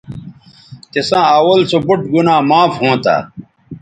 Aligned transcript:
تِساں 0.91 1.25
اول 1.37 1.61
سو 1.69 1.77
بُوٹ 1.85 1.99
گنا 2.13 2.35
معاف 2.49 2.71
ھونتہ 2.81 3.15